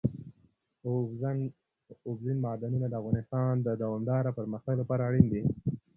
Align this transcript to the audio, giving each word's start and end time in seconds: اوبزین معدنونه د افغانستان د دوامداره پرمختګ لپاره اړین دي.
اوبزین 2.07 2.37
معدنونه 2.45 2.87
د 2.89 2.93
افغانستان 3.01 3.53
د 3.61 3.67
دوامداره 3.81 4.31
پرمختګ 4.39 4.75
لپاره 4.81 5.01
اړین 5.09 5.25
دي. 5.33 5.43